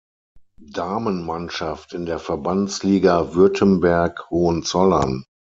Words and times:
Damenmannschaft 0.65 1.93
in 1.93 2.07
der 2.07 2.17
Verbandsliga 2.17 3.35
Württemberg-Hohenzollern. 3.35 5.25